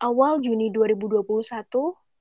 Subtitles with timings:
[0.00, 1.68] Awal Juni 2021,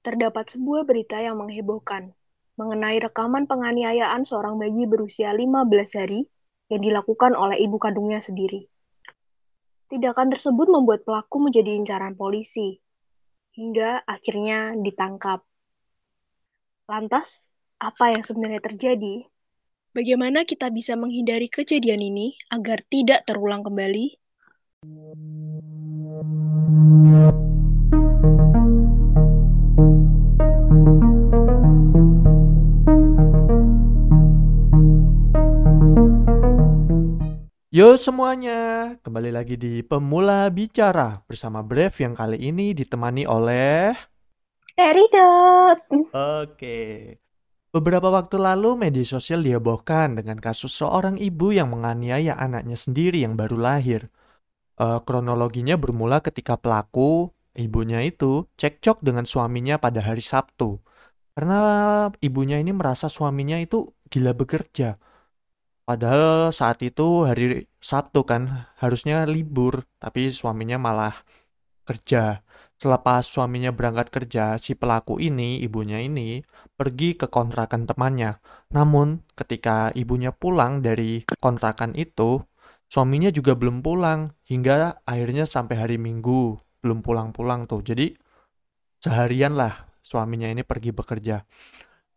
[0.03, 2.11] terdapat sebuah berita yang menghebohkan
[2.59, 6.27] mengenai rekaman penganiayaan seorang bayi berusia 15 hari
[6.67, 8.67] yang dilakukan oleh ibu kandungnya sendiri.
[9.87, 12.83] Tindakan tersebut membuat pelaku menjadi incaran polisi,
[13.55, 15.39] hingga akhirnya ditangkap.
[16.91, 19.23] Lantas, apa yang sebenarnya terjadi?
[19.95, 24.19] Bagaimana kita bisa menghindari kejadian ini agar tidak terulang kembali?
[37.79, 43.95] Yo semuanya, kembali lagi di Pemula Bicara bersama Brev yang kali ini ditemani oleh
[44.75, 45.79] Peridot.
[46.11, 47.15] Oke.
[47.71, 53.39] Beberapa waktu lalu media sosial dihebohkan dengan kasus seorang ibu yang menganiaya anaknya sendiri yang
[53.39, 54.11] baru lahir.
[54.75, 60.83] Uh, kronologinya bermula ketika pelaku, ibunya itu, cekcok dengan suaminya pada hari Sabtu.
[61.31, 64.99] Karena ibunya ini merasa suaminya itu gila bekerja
[65.89, 71.17] Padahal saat itu hari Sabtu kan harusnya libur, tapi suaminya malah
[71.81, 72.45] kerja.
[72.77, 76.45] Selepas suaminya berangkat kerja, si pelaku ini, ibunya ini,
[76.77, 78.37] pergi ke kontrakan temannya.
[78.69, 82.37] Namun, ketika ibunya pulang dari kontrakan itu,
[82.85, 87.81] suaminya juga belum pulang, hingga akhirnya sampai hari Minggu, belum pulang-pulang tuh.
[87.81, 88.13] Jadi,
[89.01, 91.41] seharian lah suaminya ini pergi bekerja.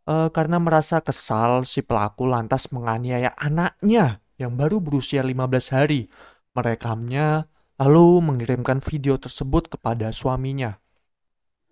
[0.02, 6.10] Uh, karena merasa kesal, si pelaku lantas menganiaya anaknya yang baru berusia 15 hari.
[6.58, 7.46] Merekamnya,
[7.78, 10.82] lalu mengirimkan video tersebut kepada suaminya.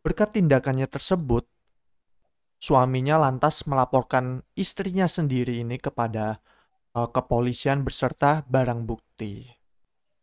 [0.00, 1.44] Berkat tindakannya tersebut,
[2.56, 6.40] suaminya lantas melaporkan istrinya sendiri ini kepada
[6.96, 9.44] uh, kepolisian beserta barang bukti.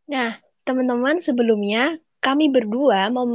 [0.09, 3.29] Nah, teman-teman, sebelumnya kami berdua mau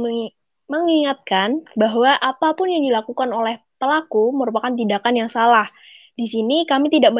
[0.67, 5.67] mengingatkan bahwa apa pun yang dilakukan oleh pelaku merupakan tindakan yang salah.
[6.15, 7.11] Di sini kami tidak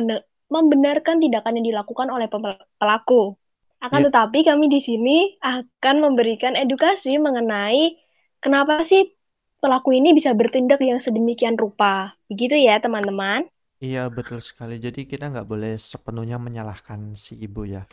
[0.47, 2.31] membenarkan tindakan yang dilakukan oleh
[2.79, 3.35] pelaku.
[3.83, 4.07] Akan yeah.
[4.07, 7.99] tetapi kami di sini akan memberikan edukasi mengenai
[8.39, 9.11] kenapa sih
[9.59, 12.15] pelaku ini bisa bertindak yang sedemikian rupa.
[12.31, 13.43] Begitu ya teman-teman?
[13.83, 14.79] Iya betul sekali.
[14.79, 17.83] Jadi kita nggak boleh sepenuhnya menyalahkan si ibu ya.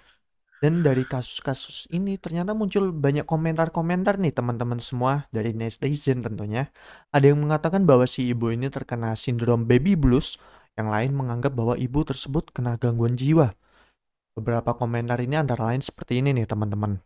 [0.61, 6.69] Dan dari kasus-kasus ini ternyata muncul banyak komentar-komentar nih teman-teman semua dari netizen tentunya.
[7.17, 10.37] Ada yang mengatakan bahwa si ibu ini terkena sindrom baby blues,
[10.77, 13.57] yang lain menganggap bahwa ibu tersebut kena gangguan jiwa.
[14.37, 17.01] Beberapa komentar ini antara lain seperti ini nih teman-teman.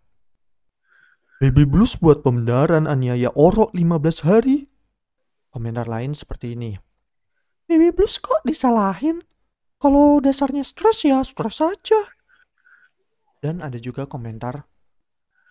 [1.39, 4.67] Baby blues buat pembenaran aniaya orok 15 hari.
[5.55, 6.75] Komentar lain seperti ini.
[7.71, 9.23] Baby blues kok disalahin?
[9.79, 12.14] Kalau dasarnya stres ya stres aja.
[13.45, 14.65] Dan ada juga komentar,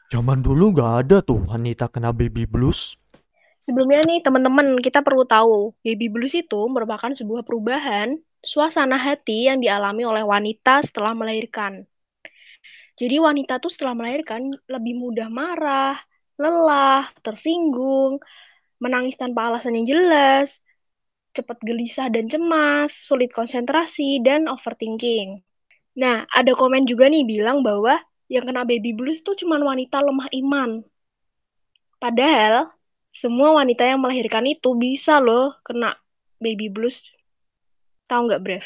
[0.10, 2.98] zaman dulu gak ada tuh wanita kena baby blues.
[3.62, 9.62] Sebelumnya nih teman-teman kita perlu tahu, baby blues itu merupakan sebuah perubahan suasana hati yang
[9.62, 11.86] dialami oleh wanita setelah melahirkan.
[12.98, 15.94] Jadi wanita tuh setelah melahirkan lebih mudah marah,
[16.42, 18.18] lelah, tersinggung,
[18.82, 20.66] menangis tanpa alasan yang jelas,
[21.38, 25.46] cepat gelisah dan cemas, sulit konsentrasi, dan overthinking.
[25.94, 30.30] Nah, ada komen juga nih bilang bahwa yang kena baby blues itu cuma wanita lemah
[30.34, 30.82] iman.
[32.02, 32.74] Padahal,
[33.14, 35.94] semua wanita yang melahirkan itu bisa loh kena
[36.42, 37.06] baby blues.
[38.10, 38.66] Tahu nggak, Brev?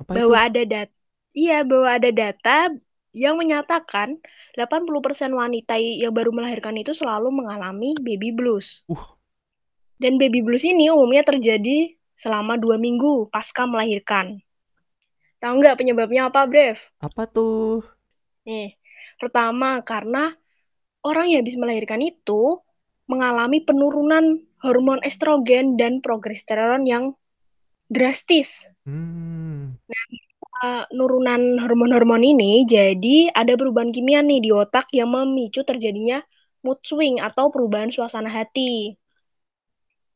[0.00, 0.48] Apa bahwa itu?
[0.48, 0.94] ada data,
[1.34, 2.56] iya, bahwa ada data
[3.10, 4.22] yang menyatakan
[4.54, 8.86] 80% wanita yang baru melahirkan itu selalu mengalami baby blues.
[8.86, 9.18] Uh.
[10.00, 14.40] Dan baby blues ini umumnya terjadi selama dua minggu pasca melahirkan.
[15.40, 16.76] Tahu nggak penyebabnya apa, Brev?
[17.00, 17.80] Apa tuh?
[18.44, 18.76] Nih,
[19.16, 20.36] pertama karena
[21.04, 22.60] orang yang habis melahirkan itu
[23.08, 27.16] mengalami penurunan hormon estrogen dan progesteron yang
[27.88, 28.68] drastis.
[28.84, 29.80] Hmm.
[29.90, 30.04] Nah,
[30.62, 36.20] uh, nurunan hormon-hormon ini jadi ada perubahan kimia nih di otak yang memicu terjadinya
[36.64, 38.94] mood swing atau perubahan suasana hati.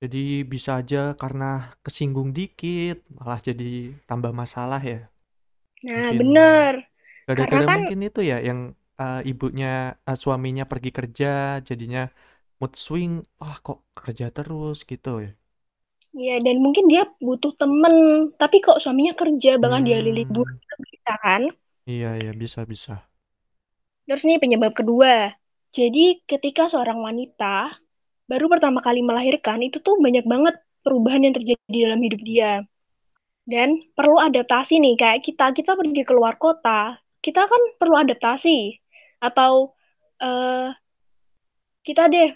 [0.05, 5.09] Jadi bisa aja karena kesinggung dikit malah jadi tambah masalah ya.
[5.85, 6.73] Nah, mungkin bener.
[7.29, 12.09] Gara-gara kan mungkin itu ya yang uh, ibunya uh, suaminya pergi kerja jadinya
[12.61, 15.33] mood swing, ah kok kerja terus gitu ya.
[16.15, 17.95] Iya, dan mungkin dia butuh temen,
[18.39, 20.79] tapi kok suaminya kerja, bahkan dia libur, hmm.
[20.87, 21.43] bisa kan?
[21.91, 23.03] Iya, iya, bisa, bisa.
[24.07, 25.35] Terus nih penyebab kedua.
[25.75, 27.75] Jadi ketika seorang wanita
[28.31, 30.55] baru pertama kali melahirkan, itu tuh banyak banget
[30.87, 32.63] perubahan yang terjadi dalam hidup dia
[33.45, 38.77] dan perlu adaptasi nih kayak kita kita pergi keluar kota kita kan perlu adaptasi
[39.25, 39.73] atau
[40.21, 40.69] uh,
[41.81, 42.33] kita deh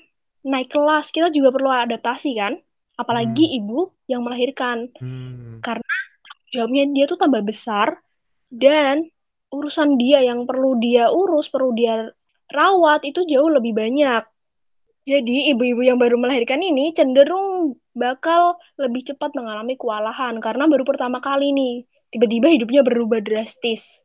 [0.49, 2.57] naik kelas, kita juga perlu adaptasi kan?
[2.97, 3.57] Apalagi Hmm.
[3.61, 4.89] ibu yang melahirkan.
[4.97, 5.61] Hmm.
[5.61, 5.95] Karena
[6.49, 8.01] jawabnya dia tuh tambah besar
[8.49, 9.05] dan
[9.53, 12.09] urusan dia yang perlu dia urus, perlu dia
[12.49, 14.25] rawat itu jauh lebih banyak.
[15.05, 21.19] Jadi ibu-ibu yang baru melahirkan ini cenderung bakal lebih cepat mengalami kewalahan karena baru pertama
[21.19, 21.75] kali nih.
[22.09, 24.01] Tiba-tiba hidupnya berubah drastis.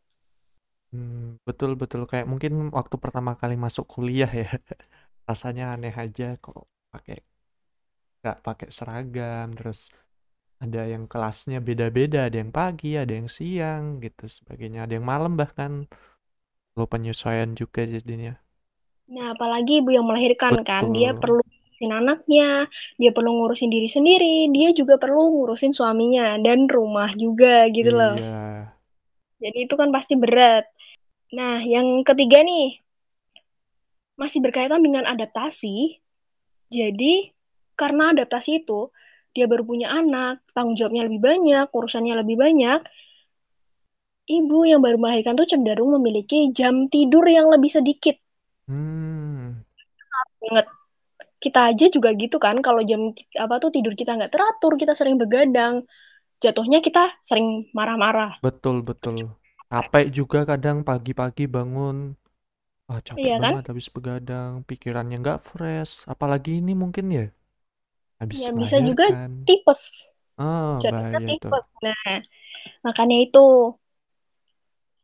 [0.92, 2.04] Hmm, betul betul.
[2.10, 4.50] Kayak mungkin waktu pertama kali masuk kuliah ya.
[5.30, 7.24] Rasanya aneh aja kok pakai
[8.22, 9.48] nggak pakai seragam.
[9.56, 9.88] Terus
[10.60, 12.28] ada yang kelasnya beda-beda.
[12.28, 14.84] Ada yang pagi ada yang siang gitu sebagainya.
[14.84, 15.88] Ada yang malam bahkan.
[16.74, 18.34] Lo penyesuaian juga jadinya.
[19.14, 21.44] Nah, apalagi ibu yang melahirkan kan, dia perlu
[21.84, 27.68] ngurusin anaknya, dia perlu ngurusin diri sendiri, dia juga perlu ngurusin suaminya dan rumah juga
[27.76, 28.16] gitu loh.
[28.16, 28.72] iya
[29.44, 30.64] Jadi itu kan pasti berat.
[31.36, 32.80] Nah, yang ketiga nih,
[34.16, 36.00] masih berkaitan dengan adaptasi.
[36.72, 37.28] Jadi,
[37.76, 38.88] karena adaptasi itu,
[39.36, 42.80] dia baru punya anak, tanggung jawabnya lebih banyak, urusannya lebih banyak.
[44.24, 48.16] Ibu yang baru melahirkan tuh cenderung memiliki jam tidur yang lebih sedikit.
[48.72, 49.60] hmm
[50.48, 50.68] Ingat,
[51.46, 53.02] kita aja juga gitu kan, kalau jam
[53.44, 55.76] apa tuh tidur kita nggak teratur, kita sering begadang,
[56.44, 57.48] jatuhnya kita sering
[57.78, 58.32] marah-marah.
[58.44, 59.18] betul betul
[59.72, 61.98] capek juga kadang pagi-pagi bangun
[62.92, 63.54] ah capek Iya kan?
[63.54, 67.26] banget habis begadang pikirannya nggak fresh apalagi ini mungkin ya
[68.22, 69.82] habis Ya bisa juga melahirkan tipes,
[70.48, 71.66] ah jatuhnya bahaya tuh tipes.
[71.86, 72.04] Nah,
[72.86, 73.40] makanya itu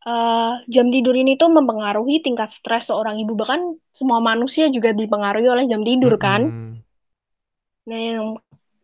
[0.10, 3.38] eh, jam tidur ini tuh mempengaruhi tingkat stres seorang ibu.
[3.38, 6.50] Bahkan semua manusia juga dipengaruhi oleh jam tidur kan.
[6.50, 6.70] Mm-mm.
[7.90, 8.26] Nah, yang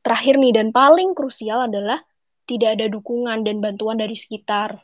[0.05, 2.01] terakhir nih dan paling krusial adalah
[2.45, 4.81] tidak ada dukungan dan bantuan dari sekitar.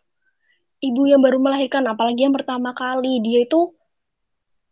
[0.82, 3.70] Ibu yang baru melahirkan, apalagi yang pertama kali, dia itu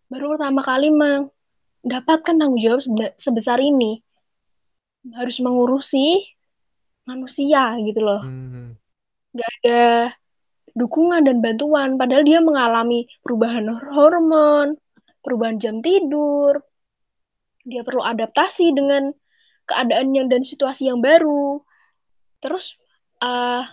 [0.09, 4.01] baru pertama kali mendapatkan tanggung jawab sebe- sebesar ini.
[5.13, 6.25] Harus mengurusi
[7.05, 8.25] manusia gitu loh.
[8.25, 8.73] Hmm.
[9.37, 9.81] Gak ada
[10.75, 14.75] dukungan dan bantuan, padahal dia mengalami perubahan hormon,
[15.21, 16.61] perubahan jam tidur,
[17.65, 19.13] dia perlu adaptasi dengan
[19.69, 21.61] keadaannya dan situasi yang baru.
[22.41, 22.73] Terus
[23.21, 23.63] uh,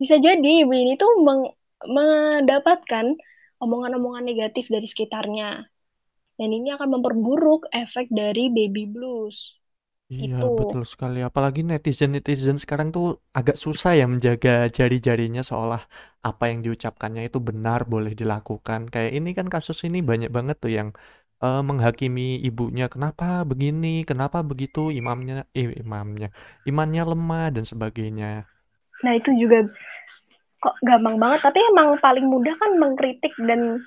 [0.00, 1.54] bisa jadi ibu ini tuh meng-
[1.86, 3.14] mendapatkan
[3.62, 5.64] omongan-omongan negatif dari sekitarnya.
[6.36, 9.56] Dan ini akan memperburuk efek dari baby blues.
[10.14, 10.46] Iya, Gitu.
[10.58, 11.16] betul sekali.
[11.28, 13.04] Apalagi netizen-netizen sekarang tuh
[13.38, 15.80] agak susah ya menjaga jari-jarinya seolah
[16.28, 18.80] apa yang diucapkannya itu benar boleh dilakukan.
[18.92, 20.88] Kayak ini kan kasus ini banyak banget tuh yang
[21.42, 26.26] eh, menghakimi ibunya kenapa begini, kenapa begitu, imamnya eh imamnya,
[26.68, 28.26] imannya lemah dan sebagainya.
[29.04, 29.58] Nah, itu juga
[30.62, 33.84] kok gampang banget, tapi emang paling mudah kan mengkritik dan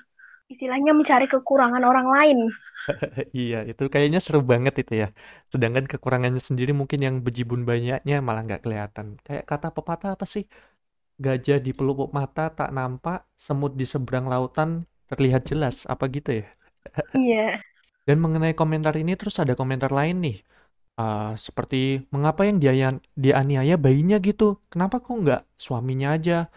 [0.50, 2.38] istilahnya mencari kekurangan orang lain.
[3.36, 5.08] Iya, itu kayaknya seru banget itu ya.
[5.52, 9.06] Sedangkan kekurangannya sendiri mungkin yang bejibun banyaknya malah nggak kelihatan.
[9.26, 10.44] Kayak kata pepatah apa sih?
[11.20, 15.84] Gajah di pelupuk mata tak nampak, semut di seberang lautan terlihat jelas.
[15.92, 16.46] Apa gitu ya?
[17.14, 17.60] Iya.
[18.08, 20.36] Dan mengenai komentar ini terus ada komentar lain nih.
[21.00, 22.72] Uh, seperti mengapa yang dia
[23.16, 24.58] dianiaya bayinya gitu?
[24.72, 26.48] Kenapa kok nggak suaminya aja?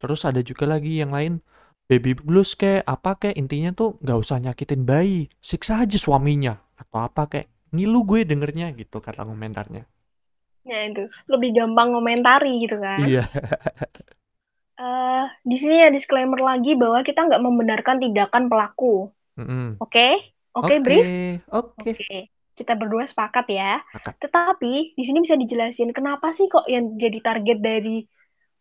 [0.00, 1.42] Terus ada juga lagi yang lain
[1.90, 6.98] baby blues kayak apa kayak intinya tuh nggak usah nyakitin bayi siksa aja suaminya atau
[7.08, 9.84] apa kayak ngilu gue dengernya gitu kata komentarnya
[10.64, 12.98] Nah itu lebih gampang komentari gitu kan.
[13.04, 13.24] iya
[14.80, 19.12] uh, di sini ya disclaimer lagi bahwa kita nggak membenarkan tindakan pelaku.
[19.82, 20.08] Oke,
[20.56, 21.04] oke, brief.
[21.52, 21.90] oke.
[21.90, 23.82] Oke, kita berdua sepakat ya.
[23.92, 24.14] Sepakat.
[24.24, 28.08] Tetapi di sini bisa dijelasin kenapa sih kok yang jadi target dari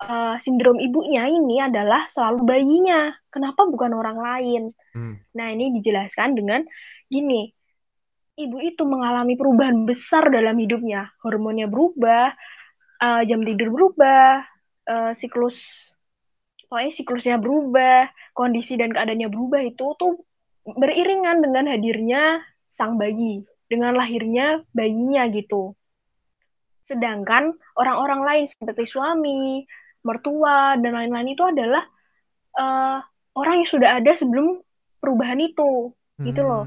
[0.01, 3.13] uh, sindrom ibunya ini adalah selalu bayinya.
[3.29, 4.63] Kenapa bukan orang lain?
[4.95, 5.21] Hmm.
[5.37, 6.61] Nah, ini dijelaskan dengan
[7.11, 7.51] gini.
[8.33, 11.13] Ibu itu mengalami perubahan besar dalam hidupnya.
[11.21, 12.33] Hormonnya berubah,
[13.03, 14.41] uh, jam tidur berubah,
[14.89, 15.89] uh, siklus
[16.73, 20.25] pokoknya siklusnya berubah, kondisi dan keadaannya berubah itu tuh
[20.65, 25.77] beriringan dengan hadirnya sang bayi, dengan lahirnya bayinya gitu.
[26.81, 29.69] Sedangkan orang-orang lain seperti suami,
[30.03, 31.83] mertua dan lain-lain itu adalah
[32.59, 32.99] uh,
[33.33, 34.59] orang yang sudah ada sebelum
[34.99, 36.25] perubahan itu, hmm.
[36.27, 36.63] gitu loh.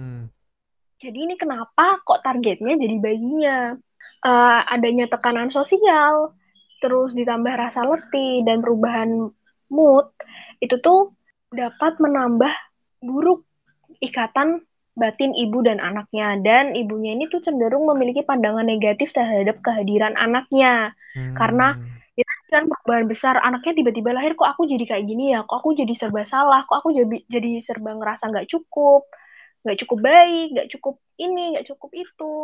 [0.97, 3.77] Jadi ini kenapa kok targetnya jadi bayinya?
[4.27, 6.35] Uh, adanya tekanan sosial,
[6.81, 9.31] terus ditambah rasa letih dan perubahan
[9.71, 10.07] mood
[10.61, 11.13] itu tuh
[11.53, 12.53] dapat menambah
[13.03, 13.45] buruk
[14.03, 14.65] ikatan
[14.97, 20.97] batin ibu dan anaknya dan ibunya ini tuh cenderung memiliki pandangan negatif terhadap kehadiran anaknya
[21.13, 21.37] hmm.
[21.37, 21.77] karena
[22.49, 23.35] kan perubahan besar.
[23.43, 25.43] Anaknya tiba-tiba lahir kok aku jadi kayak gini ya?
[25.45, 26.63] Kok aku jadi serba salah?
[26.67, 29.07] Kok aku jadi jadi serba ngerasa nggak cukup?
[29.67, 30.47] Nggak cukup baik?
[30.55, 31.45] Nggak cukup ini?
[31.57, 32.35] Nggak cukup itu?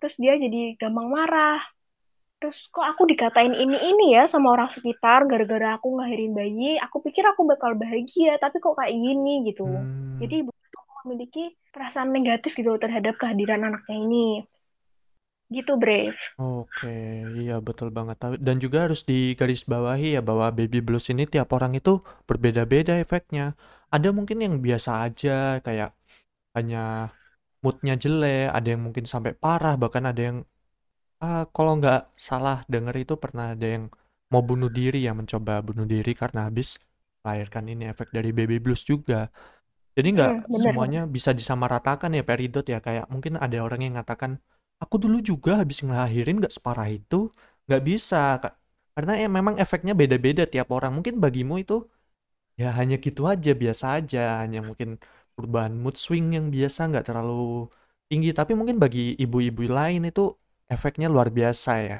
[0.00, 1.60] Terus dia jadi gampang marah.
[2.36, 6.76] Terus kok aku dikatain ini ini ya sama orang sekitar gara-gara aku ngelahirin bayi?
[6.84, 9.48] Aku pikir aku bakal bahagia tapi kok kayak gini?
[9.48, 9.64] Gitu.
[9.64, 10.20] Hmm.
[10.20, 10.52] jadi ibu
[11.06, 14.26] memiliki perasaan negatif gitu terhadap kehadiran anaknya ini
[15.50, 16.18] gitu Brave.
[16.42, 18.18] Oke iya betul banget.
[18.42, 23.54] Dan juga harus digarisbawahi ya bahwa baby blues ini tiap orang itu berbeda-beda efeknya.
[23.94, 25.94] Ada mungkin yang biasa aja kayak
[26.58, 27.14] hanya
[27.62, 30.38] moodnya jelek ada yang mungkin sampai parah bahkan ada yang
[31.22, 33.84] uh, kalau nggak salah denger itu pernah ada yang
[34.30, 36.78] mau bunuh diri ya mencoba bunuh diri karena habis
[37.22, 39.30] melahirkan ini efek dari baby blues juga.
[39.96, 42.78] Jadi nggak hmm, semuanya bisa disamaratakan ya peridot ya.
[42.78, 44.38] Kayak mungkin ada orang yang mengatakan
[44.82, 47.16] aku dulu juga habis ngelahirin nggak separah itu
[47.66, 48.16] nggak bisa
[48.94, 51.74] karena ya memang efeknya beda-beda tiap orang mungkin bagimu itu
[52.60, 54.88] ya hanya gitu aja biasa aja hanya mungkin
[55.36, 57.68] perubahan mood swing yang biasa nggak terlalu
[58.10, 60.22] tinggi tapi mungkin bagi ibu-ibu lain itu
[60.74, 61.98] efeknya luar biasa ya.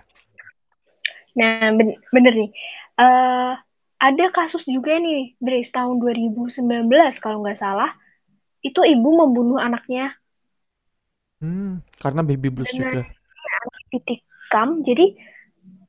[1.36, 2.50] Nah, ben bener nih.
[2.96, 3.52] Uh,
[4.00, 7.92] ada kasus juga nih, Brace, tahun 2019 kalau nggak salah.
[8.64, 10.16] Itu ibu membunuh anaknya.
[11.40, 13.02] Hmm, karena baby blues Dengan juga.
[13.92, 15.14] Ditikam, jadi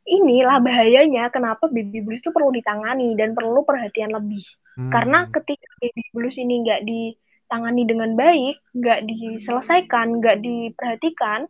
[0.08, 4.44] inilah bahayanya kenapa baby blues itu perlu ditangani dan perlu perhatian lebih.
[4.80, 4.92] Hmm.
[4.92, 11.48] Karena ketika baby blues ini nggak ditangani dengan baik, nggak diselesaikan, nggak diperhatikan,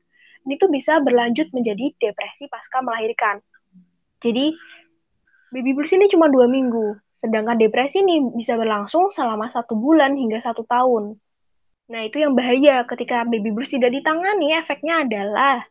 [0.48, 3.44] ini tuh bisa berlanjut menjadi depresi pasca melahirkan.
[4.24, 4.56] Jadi
[5.54, 10.42] baby blues ini cuma dua minggu, sedangkan depresi ini bisa berlangsung selama satu bulan hingga
[10.42, 11.20] satu tahun.
[11.88, 15.64] Nah itu yang bahaya ketika baby blues tidak ditangani, efeknya adalah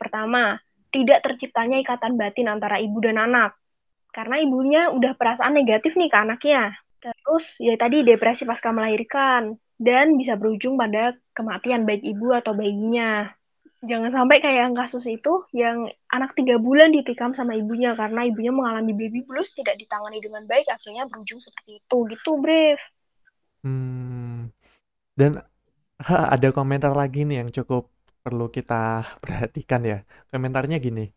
[0.00, 0.58] pertama
[0.88, 3.58] tidak terciptanya ikatan batin antara ibu dan anak
[4.14, 6.72] karena ibunya udah perasaan negatif nih ke anaknya.
[7.02, 13.28] Terus ya tadi depresi pasca melahirkan dan bisa berujung pada kematian baik ibu atau bayinya
[13.84, 18.50] jangan sampai kayak yang kasus itu yang anak tiga bulan ditikam sama ibunya karena ibunya
[18.50, 22.82] mengalami baby blues tidak ditangani dengan baik akhirnya berujung seperti itu gitu Brave.
[23.64, 24.48] Hmm.
[25.14, 25.40] Dan
[26.02, 27.90] ha, ada komentar lagi nih yang cukup
[28.20, 29.98] perlu kita perhatikan ya.
[30.30, 31.10] Komentarnya gini,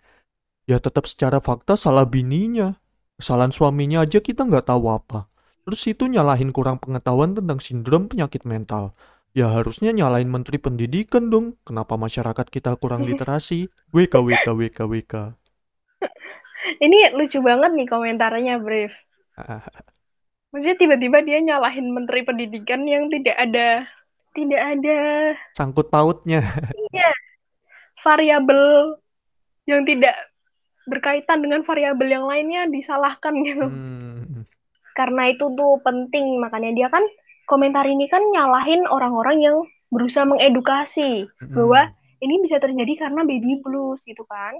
[0.69, 2.77] ya tetap secara fakta salah bininya,
[3.17, 5.29] kesalahan suaminya aja kita nggak tahu apa.
[5.67, 8.95] Terus itu nyalahin kurang pengetahuan tentang sindrom penyakit mental
[9.37, 11.61] Ya harusnya nyalain Menteri Pendidikan dong.
[11.61, 13.69] Kenapa masyarakat kita kurang literasi?
[13.93, 15.13] WK, WK, WK, WK.
[16.81, 18.97] Ini lucu banget nih komentarnya, Brave.
[20.51, 23.83] Maksudnya tiba-tiba dia nyalahin Menteri Pendidikan yang tidak ada
[24.31, 24.99] tidak ada
[25.57, 26.45] sangkut pautnya.
[26.93, 27.11] Iya.
[28.05, 28.95] Variabel
[29.67, 30.15] yang tidak
[30.87, 33.67] berkaitan dengan variabel yang lainnya disalahkan gitu.
[33.67, 34.47] Hmm.
[34.95, 37.03] Karena itu tuh penting, makanya dia kan
[37.45, 39.57] komentar ini kan nyalahin orang-orang yang
[39.91, 41.53] berusaha mengedukasi hmm.
[41.53, 41.91] bahwa
[42.23, 44.55] ini bisa terjadi karena baby blues gitu kan.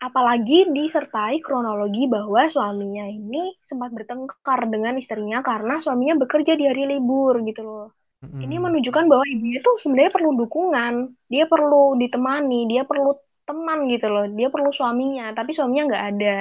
[0.00, 6.88] Apalagi disertai kronologi bahwa suaminya ini sempat bertengkar dengan istrinya karena suaminya bekerja di hari
[6.88, 7.88] libur gitu loh.
[8.24, 8.40] Hmm.
[8.40, 10.92] Ini menunjukkan bahwa ibunya tuh sebenarnya perlu dukungan,
[11.28, 16.38] dia perlu ditemani, dia perlu teman gitu loh, dia perlu suaminya, tapi suaminya nggak ada.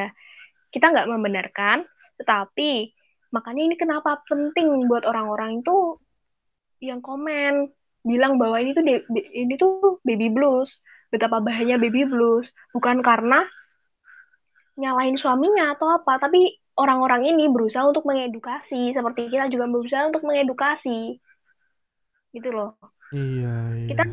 [0.72, 1.84] Kita nggak membenarkan,
[2.20, 2.96] tetapi
[3.30, 6.02] Makanya ini kenapa penting buat orang-orang itu
[6.82, 7.70] yang komen
[8.02, 13.46] bilang bahwa ini tuh ini tuh baby blues, betapa bahayanya baby blues, bukan karena
[14.80, 20.24] nyalain suaminya atau apa, tapi orang-orang ini berusaha untuk mengedukasi, seperti kita juga berusaha untuk
[20.24, 21.20] mengedukasi,
[22.32, 22.80] gitu loh.
[23.12, 23.88] Iya, iya.
[23.92, 24.04] Kita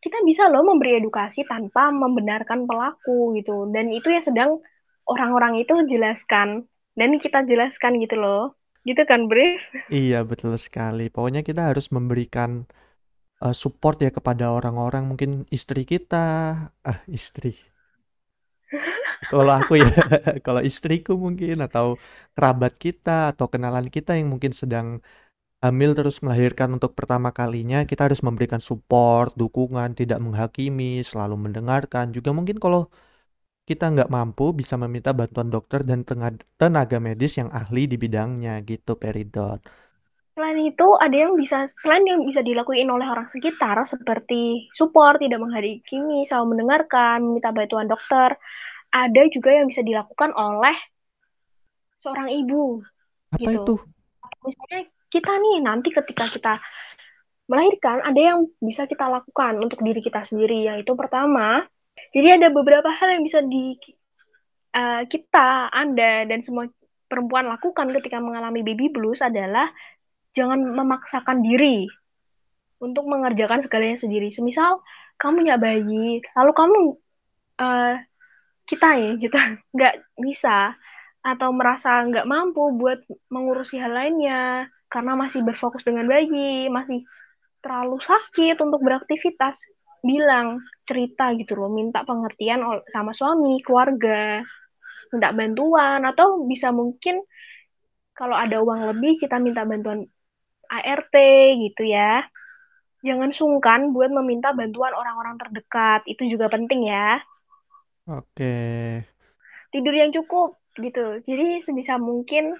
[0.00, 4.50] kita bisa loh memberi edukasi tanpa membenarkan pelaku gitu, dan itu yang sedang
[5.04, 6.64] orang-orang itu jelaskan.
[6.94, 8.54] Dan kita jelaskan gitu loh.
[8.86, 9.58] Gitu kan Brief
[9.90, 11.10] iya betul sekali.
[11.10, 12.70] Pokoknya kita harus memberikan
[13.42, 16.16] uh, support ya kepada orang-orang mungkin istri kita.
[16.86, 17.50] Ah istri.
[19.30, 19.88] Kalau aku ya
[20.46, 21.86] kalau istriku mungkin atau
[22.34, 24.86] kerabat kita atau kenalan kita yang mungkin sedang
[25.64, 32.04] hamil terus melahirkan untuk pertama kalinya kita harus memberikan support dukungan tidak menghakimi selalu mendengarkan.
[32.16, 32.80] Juga mungkin kalau
[33.68, 36.04] kita nggak mampu bisa meminta bantuan dokter dan
[36.60, 39.60] tenaga medis yang ahli di bidangnya gitu Peridot.
[40.34, 45.38] Selain itu ada yang bisa selain yang bisa dilakuin oleh orang sekitar seperti support, tidak
[45.38, 48.34] menghakimi, selalu mendengarkan, meminta bantuan dokter,
[48.90, 50.74] ada juga yang bisa dilakukan oleh
[52.02, 52.82] seorang ibu.
[53.30, 53.54] Apa gitu.
[53.62, 53.74] itu?
[54.42, 56.54] Misalnya kita nih nanti ketika kita
[57.46, 61.62] melahirkan ada yang bisa kita lakukan untuk diri kita sendiri yaitu pertama
[62.14, 63.74] jadi ada beberapa hal yang bisa di
[64.74, 66.70] uh, kita, Anda dan semua
[67.06, 69.70] perempuan lakukan ketika mengalami baby blues adalah
[70.34, 71.86] jangan memaksakan diri
[72.82, 74.28] untuk mengerjakan segalanya sendiri.
[74.34, 74.82] Semisal
[75.16, 76.78] kamu punya bayi, lalu kamu
[77.62, 77.94] uh,
[78.66, 79.40] kita ya kita
[79.76, 80.74] nggak bisa
[81.24, 83.00] atau merasa nggak mampu buat
[83.32, 87.02] mengurusi hal lainnya karena masih berfokus dengan bayi, masih
[87.64, 89.56] terlalu sakit untuk beraktivitas,
[90.04, 92.60] bilang cerita gitu loh, minta pengertian
[92.92, 94.44] sama suami, keluarga,
[95.10, 97.24] minta bantuan atau bisa mungkin
[98.14, 100.06] kalau ada uang lebih kita minta bantuan
[100.68, 101.14] ART
[101.60, 102.24] gitu ya.
[103.04, 107.20] Jangan sungkan buat meminta bantuan orang-orang terdekat, itu juga penting ya.
[108.08, 108.56] Oke.
[109.68, 111.20] Tidur yang cukup gitu.
[111.20, 112.56] Jadi sebisa mungkin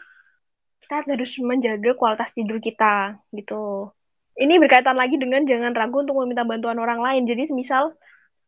[0.85, 3.89] kita harus menjaga kualitas tidur kita gitu.
[4.35, 7.23] Ini berkaitan lagi dengan jangan ragu untuk meminta bantuan orang lain.
[7.25, 7.97] Jadi misal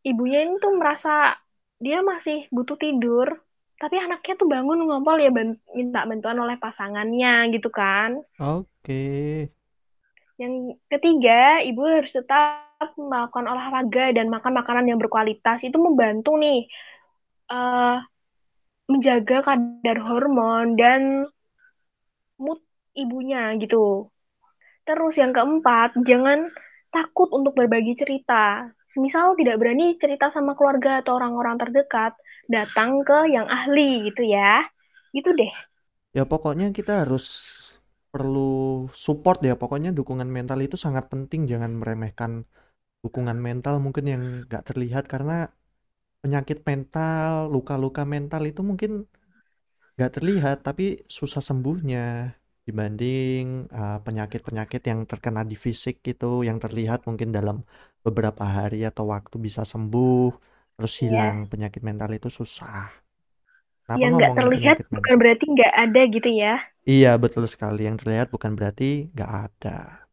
[0.05, 1.33] ibunya ini tuh merasa
[1.81, 3.41] dia masih butuh tidur,
[3.77, 8.17] tapi anaknya tuh bangun ngompol ya bant minta bantuan oleh pasangannya gitu kan.
[8.41, 9.45] Oke.
[10.37, 15.65] Yang ketiga, ibu harus tetap melakukan olahraga dan makan makanan yang berkualitas.
[15.65, 16.69] Itu membantu nih
[17.49, 18.01] uh,
[18.89, 21.25] menjaga kadar hormon dan
[22.37, 22.61] mood
[22.97, 24.09] ibunya gitu.
[24.85, 26.49] Terus yang keempat, jangan
[26.89, 28.73] takut untuk berbagi cerita.
[28.97, 34.63] Misal tidak berani cerita sama keluarga atau orang-orang terdekat, datang ke yang ahli gitu ya.
[35.11, 35.51] Gitu deh.
[36.15, 37.25] Ya pokoknya kita harus
[38.09, 39.53] perlu support ya.
[39.59, 41.45] Pokoknya dukungan mental itu sangat penting.
[41.45, 42.47] Jangan meremehkan
[43.05, 45.47] dukungan mental mungkin yang gak terlihat karena
[46.23, 49.05] penyakit mental, luka-luka mental itu mungkin
[49.97, 50.83] gak terlihat tapi
[51.17, 52.33] susah sembuhnya
[52.67, 57.63] dibanding uh, penyakit-penyakit yang terkena di fisik itu yang terlihat mungkin dalam
[58.05, 61.01] beberapa hari atau waktu bisa sembuh terus iya.
[61.09, 61.49] hilang yeah.
[61.49, 62.93] penyakit mental itu susah.
[63.83, 66.53] Kenapa yang nggak terlihat bukan berarti nggak ada gitu ya?
[66.87, 70.07] Iya betul sekali yang terlihat bukan berarti nggak ada.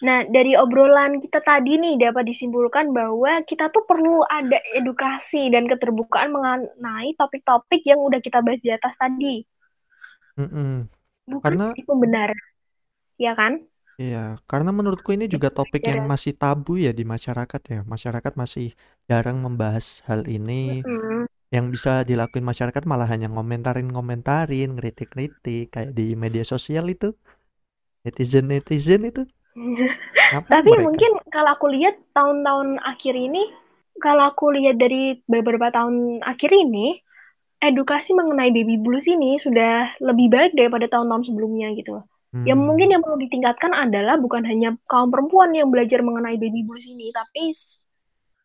[0.00, 5.68] Nah, dari obrolan kita tadi nih dapat disimpulkan bahwa kita tuh perlu ada edukasi dan
[5.68, 9.44] keterbukaan mengenai topik-topik yang udah kita bahas di atas tadi.
[10.40, 10.88] Mm-mm.
[11.28, 12.32] Bukan karena itu benar,
[13.20, 13.60] ya kan?
[14.00, 17.80] Iya, karena menurutku ini juga topik yang masih tabu ya di masyarakat ya.
[17.84, 18.72] Masyarakat masih
[19.04, 20.80] jarang membahas hal ini.
[20.80, 21.28] Mm-mm.
[21.52, 27.12] Yang bisa dilakuin masyarakat malah hanya ngomentarin-ngomentarin, ngeritik-ngeritik kayak di media sosial itu.
[28.08, 29.28] Netizen-netizen itu.
[30.48, 30.84] Tapi mereka?
[30.88, 33.52] mungkin kalau aku lihat tahun-tahun akhir ini,
[34.00, 37.04] kalau aku lihat dari beberapa tahun akhir ini,
[37.60, 42.00] edukasi mengenai baby blues ini sudah lebih baik daripada tahun-tahun sebelumnya gitu
[42.30, 42.46] Hmm.
[42.46, 46.86] Yang mungkin yang perlu ditingkatkan adalah bukan hanya kaum perempuan yang belajar mengenai baby blues
[46.86, 47.50] ini, tapi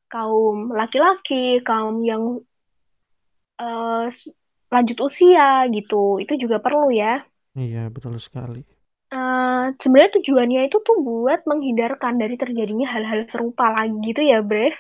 [0.10, 2.42] kaum laki-laki, kaum yang
[3.62, 4.10] uh,
[4.74, 7.22] lanjut usia gitu, itu juga perlu ya.
[7.54, 8.66] Iya, betul sekali.
[9.14, 14.74] Uh, sebenarnya tujuannya itu tuh buat menghindarkan dari terjadinya hal-hal serupa lagi gitu ya, Brev.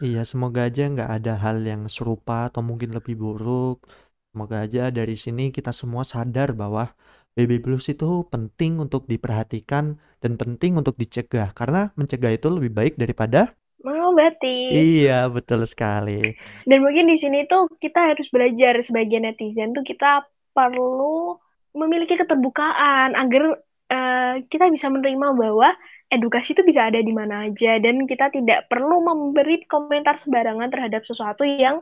[0.00, 3.84] Iya, semoga aja nggak ada hal yang serupa atau mungkin lebih buruk.
[4.32, 6.88] Semoga aja dari sini kita semua sadar bahwa
[7.34, 12.94] baby blues itu penting untuk diperhatikan dan penting untuk dicegah karena mencegah itu lebih baik
[12.98, 14.76] daripada mengobati.
[14.76, 16.36] Iya, betul sekali.
[16.68, 21.40] Dan mungkin di sini tuh kita harus belajar sebagai netizen tuh kita perlu
[21.72, 23.56] memiliki keterbukaan agar
[23.88, 25.72] uh, kita bisa menerima bahwa
[26.10, 31.06] edukasi itu bisa ada di mana aja dan kita tidak perlu memberi komentar sembarangan terhadap
[31.06, 31.78] sesuatu yang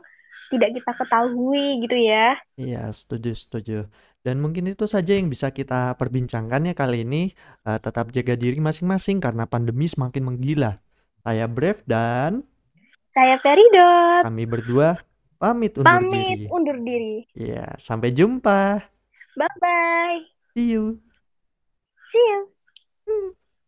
[0.53, 2.37] tidak kita ketahui gitu ya.
[2.53, 3.77] Iya, setuju, setuju.
[4.19, 7.31] Dan mungkin itu saja yang bisa kita perbincangkan ya kali ini.
[7.63, 10.83] Uh, tetap jaga diri masing-masing karena pandemi semakin menggila.
[11.23, 12.43] Saya Brave dan
[13.15, 14.23] saya Feridot.
[14.23, 15.01] Kami berdua
[15.39, 16.45] pamit undur pamit diri.
[16.51, 17.15] undur diri.
[17.35, 18.83] Iya, sampai jumpa.
[19.39, 20.19] Bye bye.
[20.55, 20.99] See you.
[22.11, 22.25] See
[23.07, 23.35] you.